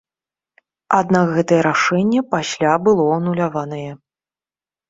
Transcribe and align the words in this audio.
Аднак 0.99 1.27
гэтае 1.35 1.59
рашэнне 1.69 2.21
пасля 2.33 2.73
было 2.89 3.03
ануляванае. 3.19 3.91